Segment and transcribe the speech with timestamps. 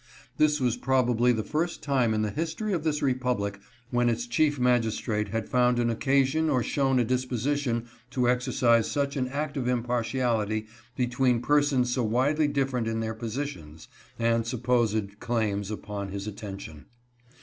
[0.37, 3.59] This was probably the first time in the history of this Republic
[3.91, 9.15] when its chief magistrate had found an occasion or shown a disposition to exercise such
[9.15, 13.87] an act of impartiality between persons so widely different in their positions
[14.17, 16.85] and supposed claims upon his attention.